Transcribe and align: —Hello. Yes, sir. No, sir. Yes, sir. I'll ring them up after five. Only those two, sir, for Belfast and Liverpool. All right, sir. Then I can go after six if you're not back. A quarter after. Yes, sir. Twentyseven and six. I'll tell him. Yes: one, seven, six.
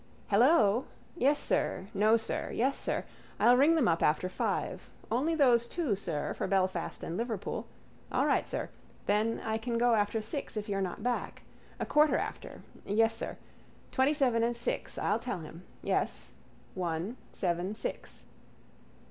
—Hello. 0.29 0.85
Yes, 1.15 1.37
sir. 1.37 1.85
No, 1.93 2.17
sir. 2.17 2.49
Yes, 2.51 2.75
sir. 2.75 3.05
I'll 3.39 3.55
ring 3.55 3.75
them 3.75 3.87
up 3.87 4.01
after 4.01 4.29
five. 4.29 4.89
Only 5.11 5.35
those 5.35 5.67
two, 5.67 5.95
sir, 5.95 6.33
for 6.33 6.47
Belfast 6.47 7.03
and 7.03 7.15
Liverpool. 7.15 7.67
All 8.11 8.25
right, 8.25 8.47
sir. 8.47 8.69
Then 9.05 9.39
I 9.45 9.59
can 9.59 9.77
go 9.77 9.93
after 9.93 10.19
six 10.19 10.57
if 10.57 10.67
you're 10.67 10.81
not 10.81 11.03
back. 11.03 11.43
A 11.79 11.85
quarter 11.85 12.17
after. 12.17 12.63
Yes, 12.83 13.15
sir. 13.15 13.37
Twentyseven 13.91 14.41
and 14.41 14.57
six. 14.57 14.97
I'll 14.97 15.19
tell 15.19 15.41
him. 15.41 15.65
Yes: 15.83 16.31
one, 16.73 17.15
seven, 17.31 17.75
six. 17.75 18.25